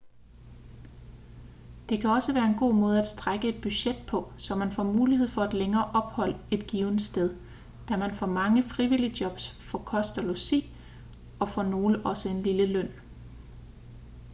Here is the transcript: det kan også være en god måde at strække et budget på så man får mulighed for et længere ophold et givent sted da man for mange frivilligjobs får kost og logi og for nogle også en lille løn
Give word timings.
det 1.89 1.99
kan 2.01 2.09
også 2.09 2.33
være 2.33 2.45
en 2.49 2.53
god 2.59 2.73
måde 2.73 2.99
at 2.99 3.05
strække 3.05 3.49
et 3.55 3.61
budget 3.61 3.95
på 4.07 4.33
så 4.37 4.55
man 4.55 4.71
får 4.71 4.83
mulighed 4.83 5.27
for 5.27 5.41
et 5.43 5.53
længere 5.53 5.85
ophold 5.93 6.35
et 6.51 6.67
givent 6.67 7.01
sted 7.01 7.37
da 7.89 7.97
man 7.97 8.13
for 8.13 8.25
mange 8.25 8.63
frivilligjobs 8.63 9.57
får 9.71 9.77
kost 9.79 10.17
og 10.17 10.23
logi 10.23 10.61
og 11.39 11.49
for 11.49 11.63
nogle 11.63 12.05
også 12.05 12.29
en 12.29 12.41
lille 12.43 12.65
løn 12.65 12.91